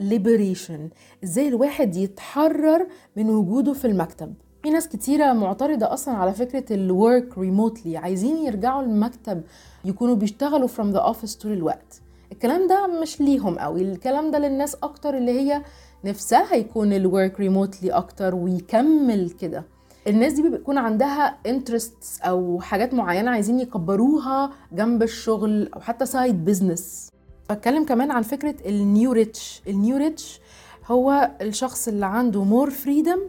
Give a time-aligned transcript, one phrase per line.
[0.00, 0.80] liberation
[1.24, 4.34] إزاي الواحد يتحرر من وجوده في المكتب.
[4.62, 9.42] في ناس كتيرة معترضة أصلا على فكرة ال work remotely عايزين يرجعوا المكتب
[9.84, 12.00] يكونوا بيشتغلوا from the office طول الوقت.
[12.32, 15.62] الكلام ده مش ليهم قوي الكلام ده للناس أكتر اللي هي
[16.04, 19.64] نفسها يكون ال work remotely أكتر ويكمل كده.
[20.06, 26.44] الناس دي بيكون عندها interests أو حاجات معينة عايزين يكبروها جنب الشغل أو حتى side
[26.44, 27.08] business
[27.50, 30.40] بتكلم كمان عن فكرة ال new rich ال new rich
[30.86, 33.20] هو الشخص اللي عنده more freedom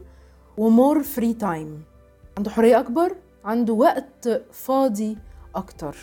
[0.57, 1.81] و more free time
[2.38, 5.17] عنده حرية أكبر عنده وقت فاضي
[5.55, 5.95] أكتر.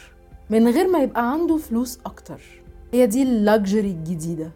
[0.50, 2.41] من غير ما يبقى عنده فلوس أكتر.
[2.92, 4.52] هي دي ال luxury الجديدة.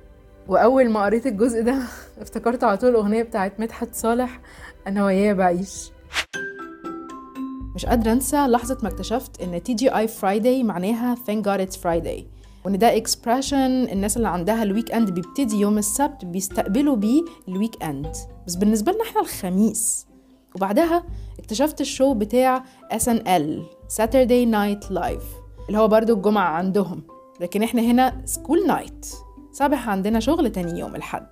[0.48, 1.82] وأول ما قريت الجزء ده
[2.22, 4.40] افتكرت على طول الأغنية بتاعت مدحت صالح
[4.86, 5.90] أنا وياه بعيش.
[7.74, 12.37] مش قادرة أنسى لحظة ما اكتشفت إن TGI Friday معناها thank God it's Friday.
[12.64, 13.52] وإن ده expression
[13.92, 18.12] الناس اللي عندها ال weekend بيبتدي يوم السبت بيستقبلوا بيه ال weekend
[18.46, 20.06] بس بالنسبة لنا إحنا الخميس.
[20.56, 21.04] وبعدها
[21.38, 23.62] اكتشفت ال show بتاع SNL
[23.96, 25.24] Saturday Night Live
[25.68, 27.02] اللي هو برضو الجمعة عندهم.
[27.40, 29.06] لكن إحنا هنا school night
[29.52, 31.26] صباح عندنا شغل تاني يوم الحد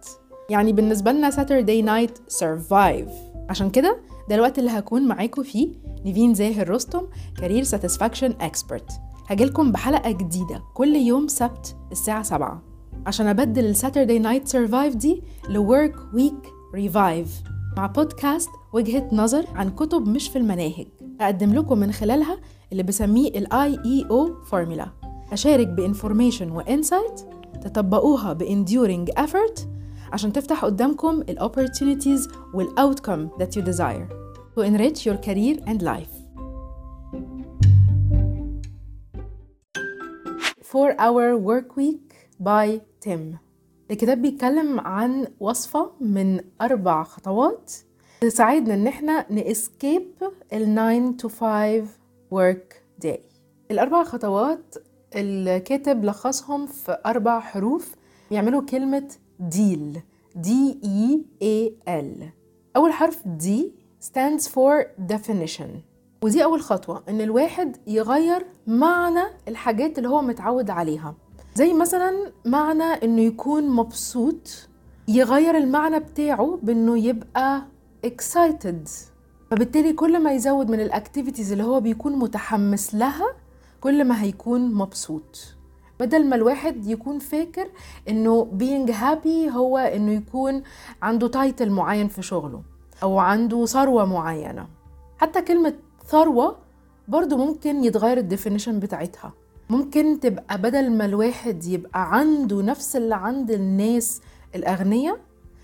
[0.50, 3.11] يعني بالنسبة لنا Saturday Night Survive.
[3.50, 5.69] عشان كده ده الوقت اللي هكون معاكم فيه
[6.05, 7.03] نيفين زاهر رستم
[7.41, 8.92] career satisfaction expert
[9.28, 12.62] هجيلكم بحلقة جديدة كل يوم سبت الساعة 7
[13.06, 17.42] عشان أبدل ال Saturday night survive دي ل work week revive
[17.77, 20.86] مع بودكاست وجهة نظر عن كتب مش في المناهج
[21.20, 22.38] أقدم لكم من خلالها
[22.72, 24.89] اللي بسميه ال IEO formula
[25.32, 27.20] أشارك ب information و insight
[27.62, 29.60] تطبقوها ب enduring effort
[30.12, 34.08] عشان تفتح قدامكم ال opportunities وال outcome that you desire
[34.56, 36.16] to enrich your career and life.
[40.77, 43.38] 4 Hour Work Week by Tim.
[43.91, 47.72] الكتاب بيتكلم عن وصفة من أربع خطوات
[48.20, 50.12] تساعدنا إن إحنا ناسكيب
[50.52, 51.86] ال 9 to 5
[52.34, 52.75] work
[53.06, 53.19] day.
[53.70, 54.75] الأربع خطوات
[55.15, 57.94] الكاتب لخصهم في أربع حروف.
[58.31, 59.09] بيعملوا كلمة
[59.50, 59.98] deal.
[60.38, 60.48] D
[60.84, 62.25] E A L.
[62.76, 63.48] أول حرف D
[64.06, 65.96] stands for definition.
[66.22, 71.15] ودي أول خطوة إن الواحد يغير معنى الحاجات اللي هو متعود عليها.
[71.54, 74.69] زي مثلا معنى إنه يكون مبسوط
[75.09, 77.62] يغير المعنى بتاعه بإنه يبقى
[78.06, 78.91] excited.
[79.50, 83.27] فبالتالي كل ما يزود من الاكتيفيتيز اللي هو بيكون متحمس لها
[83.81, 85.56] كل ما هيكون مبسوط.
[86.00, 87.69] بدل ما الواحد يكون فاكر
[88.09, 90.62] إنه being happy هو إنه يكون
[91.03, 92.62] عنده title معين في شغله
[93.03, 94.66] أو عنده ثروة معينة.
[95.19, 95.75] حتى كلمة
[96.06, 96.56] ثروة
[97.09, 99.33] برضو ممكن يتغير ال definition بتاعتها.
[99.71, 104.21] ممكن تبقى بدل ما الواحد يبقى عنده نفس اللي عند الناس
[104.55, 105.19] الأغنياء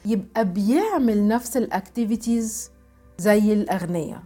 [0.07, 2.71] يبقى بيعمل نفس ال activities
[3.19, 4.23] زي الأغنياء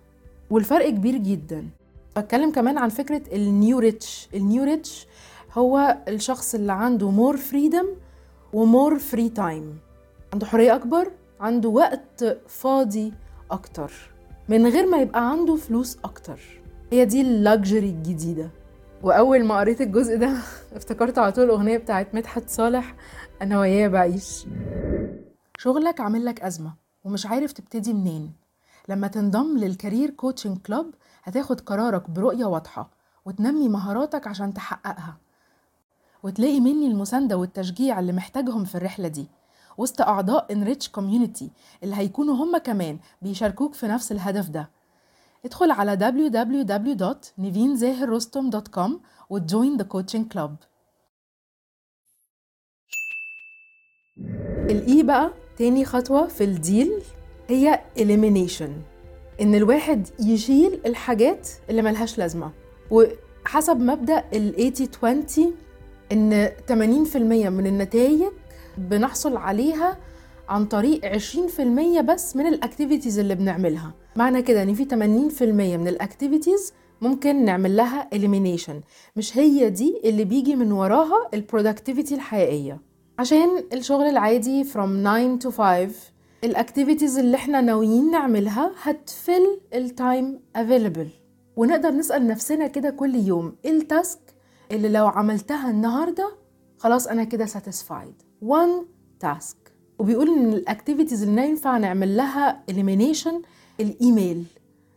[0.51, 1.69] والفرق كبير جدا.
[2.17, 5.07] بتكلم كمان عن فكرة ال new rich ال new rich
[5.55, 7.87] هو الشخص اللي عنده more freedom
[8.53, 9.79] و more free time
[10.33, 11.11] عنده حرية أكبر
[11.41, 13.13] عنده وقت فاضي
[13.51, 13.93] أكتر.
[14.49, 16.41] من غير ما يبقى عنده فلوس أكتر.
[16.93, 18.51] هي دي ال luxury الجديدة.
[19.03, 20.37] وأول ما قريت الجزء ده
[20.77, 22.95] افتكرت على طول الأغنية بتاعت مدحت صالح
[23.43, 24.47] أنا وياه بعيش.
[25.59, 26.75] شغلك عامل لك أزمة
[27.05, 28.33] ومش عارف تبتدي منين.
[28.89, 32.91] لما تنضم لل career coaching club هتاخد قرارك برؤية واضحة
[33.25, 35.17] وتنمي مهاراتك عشان تحققها.
[36.23, 39.27] وتلاقي مني المساندة والتشجيع اللي محتاجهم في الرحلة دي.
[39.79, 41.51] وسط أعضاء Enrich Community
[41.83, 44.71] اللي هيكونوا هم كمان بيشاركوك في نفس الهدف ده.
[45.45, 48.91] ادخل على www.nivinzahirrostom.com
[49.31, 50.57] وت join the coaching club
[54.71, 57.03] ال E بقى تاني خطوة في ال DEAL
[57.49, 58.71] هي elimination.
[59.41, 62.53] إن الواحد يشيل الحاجات اللي ملهاش لازمة.
[62.91, 64.73] وحسب مبدأ ال
[65.03, 65.07] 80-20
[66.13, 67.17] إن 80%
[67.49, 68.23] من النتائج
[68.79, 69.97] بنحصل عليها
[70.49, 73.95] عن طريق 20% بس من ال activities اللي بنعملها.
[74.17, 75.43] معنى كده إن في 80%
[75.77, 78.75] من ال activities ممكن نعمل لها elimination.
[79.17, 82.81] مش هي دي اللي بيجي من وراها ال productivity الحقيقية.
[83.19, 85.89] عشان الشغل العادي from 9 to 5
[86.45, 91.09] ال activities اللي إحنا ناويين نعملها هت fill ال time available.
[91.57, 94.19] ونقدر نسأل نفسنا كده كل يوم إيه ال task
[94.73, 96.33] اللي لو عملتها النهارده
[96.87, 98.45] خلاص أنا كده satisfied.
[98.45, 98.85] One
[99.25, 99.57] task.
[99.99, 103.35] وبيقول إن ال activities اللي ينفع نعمل لها elimination
[103.81, 104.45] الإيميل.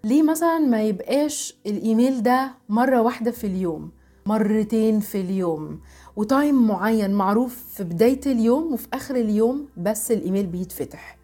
[0.04, 3.92] ليه مثلا ما يبقاش الإيميل ده مرة واحدة في اليوم
[4.26, 5.80] مرتين في اليوم
[6.16, 11.18] و time معين معروف في بداية اليوم وفي آخر اليوم بس الإيميل بيتفتح.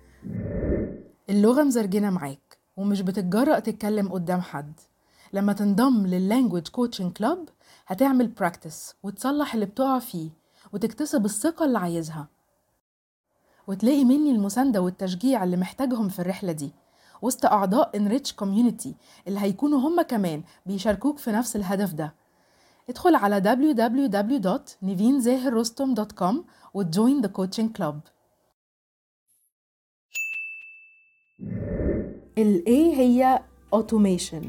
[1.30, 4.80] اللغة مزرجنة معاك ومش بتتجرأ تتكلم قدام حد.
[5.34, 7.50] لما تنضم لل language coaching club
[7.88, 10.44] هتعمل practice وتصلح اللي بتقع فيه.
[10.75, 12.27] وتكتسب الثقة اللي عايزها.
[13.68, 16.72] وتلاقي مني المساندة والتشجيع اللي محتاجهم في الرحلة دي.
[17.22, 18.89] وسط أعضاء Enrich Community
[19.27, 22.13] اللي هيكونوا هم كمان بيشاركوك في نفس الهدف ده.
[22.89, 26.36] ادخل على www.nivinzahirrostom.com
[26.74, 27.95] وت join the coaching club.
[32.38, 33.39] ال A هي
[33.75, 34.45] automation.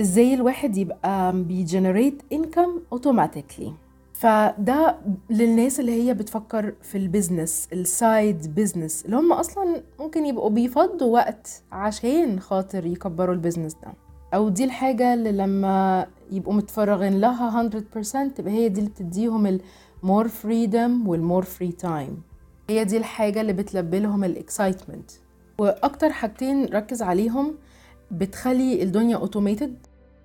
[0.00, 3.70] إزاي الواحد يبقى بي generate income automatically.
[4.18, 4.96] فده
[5.30, 10.50] للناس اللي هي بتفكر في ال business ال side business اللي هم أصلا ممكن يبقوا
[10.50, 13.92] بيفضوا وقت عشان خاطر يكبروا ال business ده.
[14.34, 19.58] أو دي الحاجة اللي لما يبقوا متفرغين لها 100% تبقى هي دي اللي بتديهم
[20.02, 22.22] ال more freedom وال more free time
[22.70, 25.10] هي دي الحاجة اللي بتلبي لهم ال excitement
[25.58, 27.54] وأكتر حاجتين ركز عليهم
[28.10, 29.76] بتخلي الدنيا automated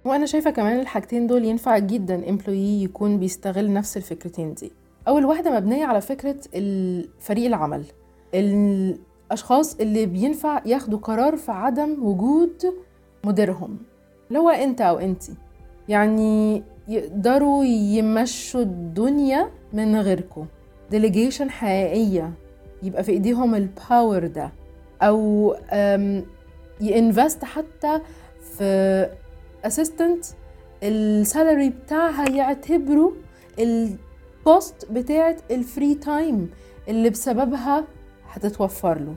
[0.06, 4.72] وأنا شايفة كمان الحاجتين دول ينفع جدا employee يكون بيستغل نفس الفكرتين دي.
[5.08, 6.36] أول واحدة مبنية على فكرة
[7.20, 7.84] فريق العمل.
[8.34, 12.64] الأشخاص اللي بينفع ياخدوا قرار في عدم وجود
[13.24, 13.78] مديرهم
[14.30, 15.34] لو أنت أو أنتي.
[15.90, 20.46] يعني يقدروا يمشوا الدنيا من غيركم
[20.92, 22.34] delegation حقيقية
[22.84, 24.52] يبقى في إيديهم ال power ده.
[25.02, 25.56] أو
[26.82, 28.02] ي invest حتى
[28.58, 29.10] في
[29.66, 30.26] assistant
[30.84, 33.14] ال salary بتاعها يعتبره
[33.60, 36.50] ال cost بتاعه ال free time
[36.88, 37.84] اللي بسببها
[38.30, 39.16] هتتوفر له.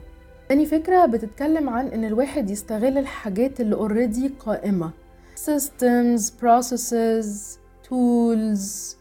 [0.49, 4.91] تاني فكرة بتتكلم عن إن الواحد يستغل الحاجات اللي already قائمة.
[5.45, 7.57] Systems, processes,
[7.89, 8.95] tools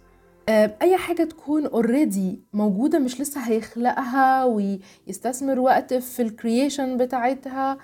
[0.48, 7.78] أي حاجة تكون already موجودة مش لسه هيخلقها ويستثمر وقت في ال creation بتاعتها.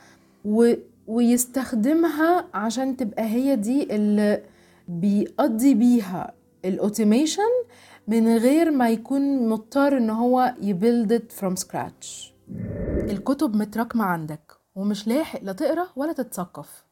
[0.45, 0.73] و
[1.07, 4.43] ويستخدمها عشان تبقى هي دي اللي
[4.89, 6.33] بيقضي بيها
[6.65, 7.43] ال automation
[8.09, 12.35] من غير ما يكون مضطر إن هو ي build from scratch
[13.11, 16.85] الكتب متراكمة عندك ومش لاحق لا تقرأ ولا تتثقف.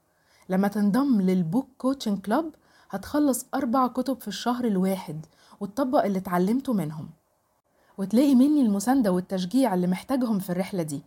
[0.49, 2.51] لما تنضم لل book coaching club
[2.91, 5.27] هتخلص أربع كتب في الشهر الواحد
[5.61, 7.09] وتطبق اللي اتعلمته منهم.
[7.99, 11.03] وتلاقي مني المساندة والتشجيع اللي محتاجهم في الرحلة دي.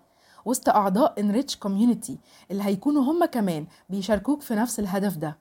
[0.46, 2.12] وسط أعضاء Enrich Community
[2.52, 5.38] اللي هيكونوا هم كمان بيشاركوك في نفس الهدف ده.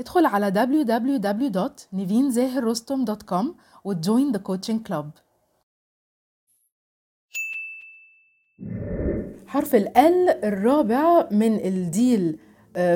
[0.00, 3.46] ادخل على www.nivinzahirrostom.com
[3.84, 5.06] وت join the coaching club.
[9.46, 9.98] حرف ال
[10.44, 12.38] الرابع من ال DEAL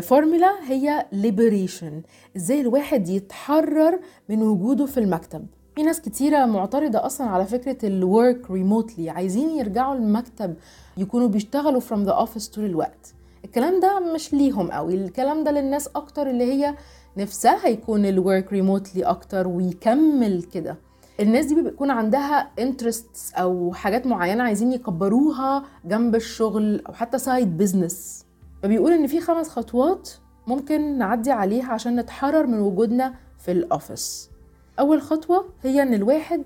[0.02, 1.92] formula هي liberation.
[2.36, 5.46] إزاي الواحد يتحرر من وجوده في المكتب.
[5.76, 10.54] في ناس كتيرة معترضة أصلا على فكرة ال work remotely عايزين يرجعوا المكتب
[10.96, 13.14] يكونوا بيشتغلوا from the office طول الوقت.
[13.44, 16.74] الكلام ده مش ليهم قوي الكلام ده للناس أكتر اللي هي
[17.16, 20.76] نفسها يكون ال work remotely أكتر ويكمل كده.
[21.20, 27.56] الناس دي بيكون عندها interests أو حاجات معينة عايزين يكبروها جنب الشغل أو حتى side
[27.56, 28.24] business
[28.62, 30.10] فبيقول إن في خمس خطوات
[30.46, 34.31] ممكن نعدي عليها عشان نتحرر من وجودنا في ال office
[34.78, 36.42] أول خطوة هي إن الواحد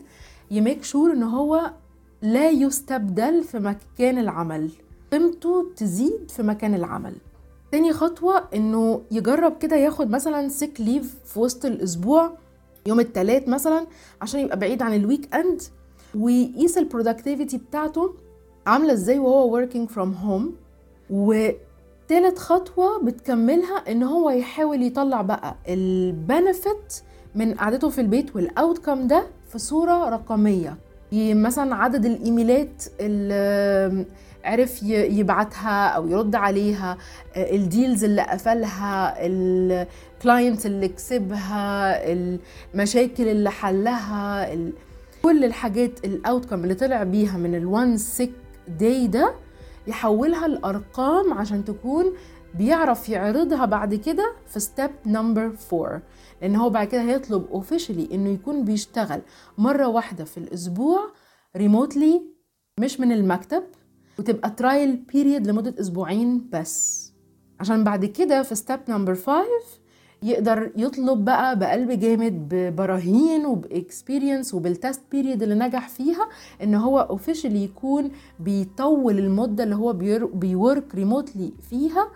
[0.51, 1.71] ي make sure إن هو
[2.23, 4.71] لا يستبدل في مكان العمل.
[5.13, 7.15] قيمته تزيد في مكان العمل.
[7.73, 12.33] تاني خطوة إنه يجرب كده ياخد مثلا sick leave في وسط الأسبوع
[12.87, 13.87] يوم التلات مثلا
[14.23, 15.63] عشان يبقى بعيد عن ال weekend
[16.15, 18.15] ويقيس ال productivity بتاعته
[18.67, 20.51] عاملة إزاي وهو working from home.
[21.11, 26.95] وتالت خطوة بتكملها إن هو يحاول يطلع بقى ال benefit
[27.37, 30.77] من قعدته في البيت وال outcome ده في صورة رقمية.
[31.13, 34.05] مثلا عدد الإيميلات اللي
[34.45, 36.97] عرف يبعتها أو يرد عليها
[37.37, 44.49] ال deals اللي قفلها ال client اللي كسبها المشاكل اللي حلها
[45.23, 48.33] كل الحاجات ال outcome اللي طلع بيها من ال one sick
[48.81, 49.35] day ده
[49.87, 52.05] يحولها لأرقام عشان تكون
[52.59, 56.03] بيعرف يعرضها بعد كده في step number 4
[56.43, 59.21] لأن هو بعد كده هيطلب officially إنه يكون بيشتغل
[59.59, 61.01] مرة واحدة في الأسبوع
[61.57, 62.23] remotely
[62.81, 63.63] مش من المكتب
[64.19, 67.07] وتبقى trial period لمدة أسبوعين بس.
[67.61, 69.45] عشان بعد كده في step number 5
[70.23, 76.29] يقدر يطلب بقى بقلب جامد ببراهين وب experience وبال test period اللي نجح فيها
[76.63, 78.11] إن هو officially يكون
[78.41, 79.93] بيطول المدة اللي هو
[80.35, 82.09] بي work remotely فيها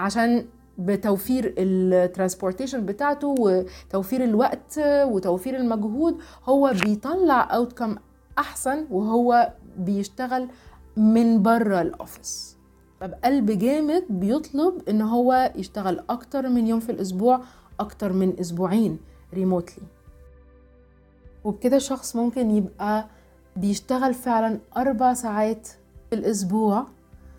[0.00, 0.46] عشان
[0.78, 7.96] بتوفير ال transportation بتاعته وتوفير الوقت وتوفير المجهود هو بيطلع outcome
[8.38, 10.48] أحسن وهو بيشتغل
[10.96, 12.56] من بره ال office
[13.00, 17.40] فبقلب جامد بيطلب إن هو يشتغل أكتر من يوم في الأسبوع
[17.80, 18.98] أكتر من أسبوعين
[19.34, 19.82] remotely
[21.44, 23.06] وبكده شخص ممكن يبقى
[23.56, 25.68] بيشتغل فعلا أربع ساعات
[26.10, 26.86] في الأسبوع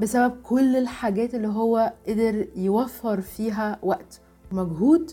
[0.01, 5.11] بسبب كل الحاجات اللي هو قدر يوفر فيها وقت ومجهود.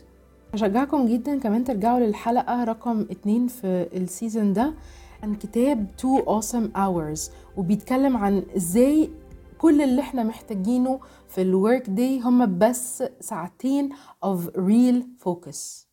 [0.55, 4.75] أشجعكم جدا كمان ترجعوا للحلقة رقم اتنين في ال season ده.
[5.23, 9.11] عن كتاب Two Awesome Hours وبيتكلم عن إزاي
[9.59, 13.91] كل اللي إحنا محتاجينه في ال work day هم بس ساعتين
[14.25, 15.88] of real focus.